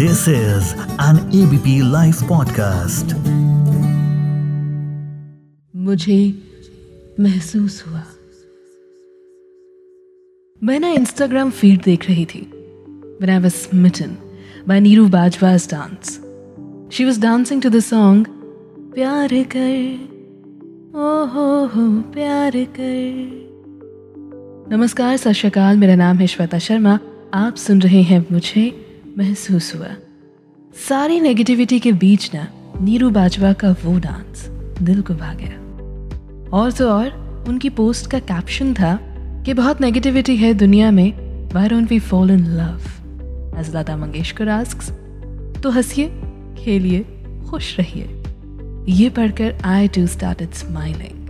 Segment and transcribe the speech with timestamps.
[0.00, 3.06] This is an ABP live podcast
[5.76, 6.34] मुझे
[7.20, 8.02] महसूस हुआ।
[10.62, 12.40] मैं इंस्टाग्राम फ़ीड देख रही थी।
[13.20, 14.16] When I was smitten
[14.68, 16.10] by Neeru Bajwa's dance
[16.92, 18.26] she was dancing to the song
[18.94, 19.94] प्यार कर
[20.96, 23.40] ओ हो हो प्यार कर
[24.76, 26.98] नमस्कार, सत मेरा नाम है श्वेता शर्मा।
[27.34, 28.86] आप सुन रहे हैं मुझे
[29.18, 29.86] महसूस हुआ।
[30.88, 32.48] सारी नेगेटिविटी के बीच ना
[32.80, 34.46] नीरू बाजवा का वो डांस
[34.82, 35.56] दिल को भा गया।
[36.58, 38.98] और तो और, उनकी पोस्ट का कैप्शन था
[39.46, 41.12] कि बहुत नेगेटिविटी है दुनिया में
[41.54, 42.80] why don't we fall in love
[43.58, 44.90] as Lata Mangeshkar asks
[45.62, 46.08] तो हंसिए,
[46.58, 47.00] खेलिए,
[47.50, 48.22] खुश रहिए।
[48.88, 51.28] ये पढ़कर आई टू स्टार्ट स्माइलिंग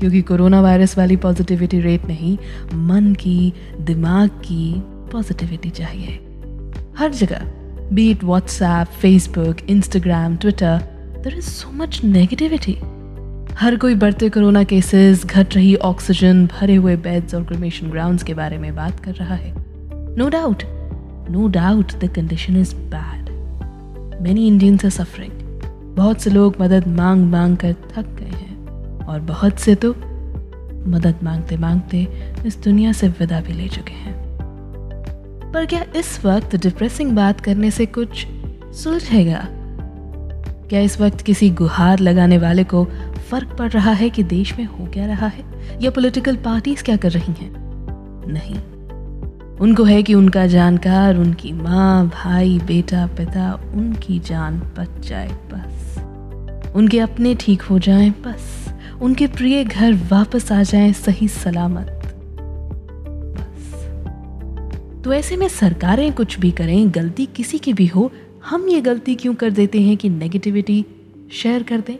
[0.00, 2.38] क्योंकि कोरोना वायरस वाली पॉजिटिविटी रेट नहीं,
[2.74, 6.31] मन की, दिमाग की पॉजिटिविटी चाहिए।
[6.98, 7.44] हर जगह
[7.92, 10.78] be it WhatsApp Facebook Instagram Twitter
[11.24, 12.78] there is so much negativity
[13.54, 18.34] हर कोई बढ़ते कोरोना केसेस घट रही ऑक्सीजन भरे हुए बेड्स और क्रिमेशन ग्राउंड्स के
[18.34, 19.54] बारे में बात कर रहा है।
[20.16, 20.62] No doubt
[21.30, 23.30] no doubt the condition is bad
[24.22, 25.32] many Indians are suffering
[25.96, 29.90] बहुत से लोग मदद मांग मांग कर थक गए हैं। और बहुत से तो
[30.90, 32.06] मदद मांगते मांगते
[32.46, 34.31] इस दुनिया से विदा भी ले चुके हैं।
[35.54, 38.26] पर क्या इस वक्त डिप्रेसिंग बात करने से कुछ
[38.64, 39.48] सुलझेगा?
[40.68, 42.84] क्या इस वक्त किसी गुहार लगाने वाले को
[43.30, 45.44] फ़र्क पड़ रहा है कि देश में हो क्या रहा है?
[45.80, 47.52] या पॉलिटिकल पार्टीज़ क्या कर रही हैं?
[48.32, 48.54] नहीं।
[49.56, 55.98] उनको है कि उनका जानकार, उनकी माँ, भाई, बेटा, पिता, उनकी जान बच जाए बस।
[56.74, 62.01] उनके अपने ठीक हो जाएँ बस। उनके प्रिय घर वापस आ जाएँ सही सलामत।
[65.04, 68.10] तो ऐसे में सरकारें कुछ भी करें, गलती किसी की भी हो,
[68.44, 70.84] हम ये गलती क्यों कर देते हैं कि नेगेटिविटी
[71.32, 71.96] शेयर कर दें?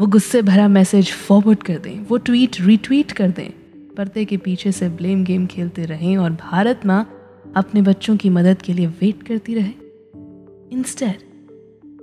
[0.00, 3.50] वो गुस्से भरा मैसेज फॉरवर्ड कर दें, वो ट्वीट रिट्वीट कर दें,
[3.96, 7.08] पर्दे के पीछे से ब्लेम गेम खेलते रहें और भारत माँ
[7.56, 9.72] अपने बच्चों की मदद के लिए वेट करती रहे।
[10.72, 11.16] Instead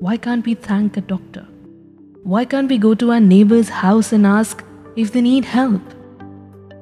[0.03, 4.25] why can't we thank a doctor why can't we go to our neighbours house and
[4.25, 4.65] ask
[4.97, 5.89] if they need help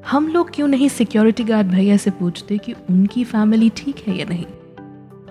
[0.05, 4.25] हम लोग क्यों नहीं सिक्योरिटी गार्ड भैया से पूछते कि उनकी फैमिली ठीक है या
[4.29, 4.45] नहीं?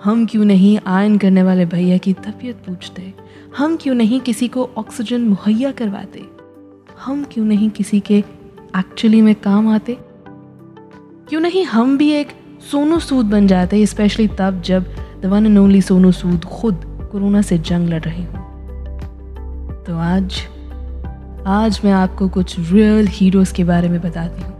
[0.03, 3.13] हम क्यों नहीं आयन करने वाले भैया की तबीयत पूछते?
[3.57, 6.25] हम क्यों नहीं किसी को ऑक्सीजन मुहैया करवाते?
[6.99, 8.17] हम क्यों नहीं किसी के
[8.77, 9.97] एक्चुअली में काम आते?
[11.29, 12.27] क्यों नहीं हम भी एक
[12.71, 14.85] सोनू सूद बन जाते स्पेशली तब जब
[15.21, 18.47] the one and only Sonu Sood खुद कोरोना से जंग लड़ रहे हों।
[19.83, 20.33] तो आज
[21.47, 24.56] आज मैं आपको कुछ रियल हीरोज़ के बारे में बताती हूँ।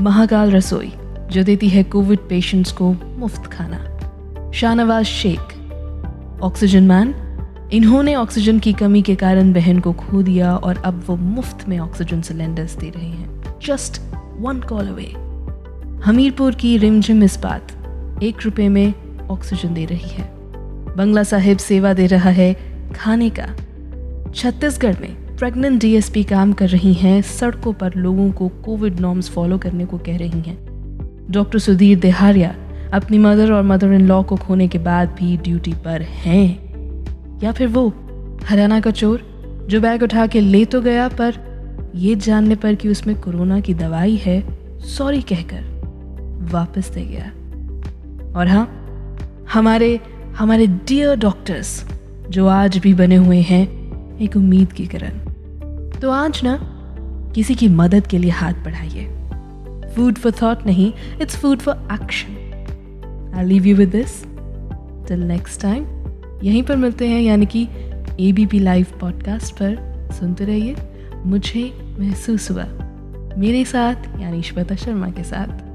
[0.00, 0.92] महाकाल रसोई,
[1.30, 5.40] जो देती है कोविड पेशेंट्स को मुफ़्त खाना। Shahnawaz Shaikh,
[6.42, 7.14] oxygen man.
[7.72, 11.78] इन्होंने ऑक्सीजन की कमी के कारण बहन को खो दिया और अब वो मुफ़्त में
[11.78, 14.00] ऑक्सीजन सिलेंडर्स दे रहे हैं। Just
[14.38, 15.12] one call away
[16.04, 18.94] Hamirpur की रिमझिम इस्पात एक रुपए में
[19.30, 20.30] ऑक्सीजन दे रही है।
[20.96, 22.52] बंगला साहिब सेवा दे रहा है
[22.96, 23.46] खाने का।
[24.34, 29.58] छत्तीसगढ़ में प्रेग्नेंट डीएसपी काम कर रही हैं, सड़कों पर लोगों को कोविड नॉर्म्स फॉलो
[29.58, 30.58] करने को कह रही हैं।
[31.30, 32.54] डॉक्टर सुधीर देहारिया
[32.94, 36.58] अपनी मदर और मदर इन लॉ को खोने के बाद भी ड्यूटी पर हैं।
[37.42, 37.92] या फिर वो
[38.44, 39.22] हरियाणा का चोर,
[39.70, 41.34] जो बैग उठा के ले तो गया, पर
[41.94, 45.62] ये जानने पर कि उसमें कोरोना की दवाई है, सॉरी कहकर
[46.52, 47.26] वापस दे गया।
[48.38, 48.66] और हाँ
[49.52, 50.00] हमारे
[50.36, 51.84] हमारे डियर डॉक्टर्स
[52.30, 53.68] जो आज भी बने हुए हैं,
[54.18, 55.27] एक उम्मीद की किरण।
[56.02, 56.58] तो आज ना,
[57.34, 59.06] किसी की मदद के लिए हाथ बढ़ाइए।
[59.94, 60.92] फ़ूड फॉर थॉट नहीं
[61.22, 64.22] it's food for action I leave you with this
[65.08, 65.86] till next time
[66.42, 67.66] यहीं पर मिलते हैं, यानी कि
[68.20, 69.86] A B P live podcast पर।
[70.18, 70.76] सुनते रहिए।
[71.26, 71.62] मुझे
[71.98, 72.64] महसूस हुआ,
[73.38, 75.66] मेरे साथ, यानी श्वेता शर्मा के साथ।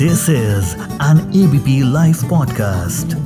[0.00, 0.74] This is
[1.04, 3.16] an ABP Life podcast.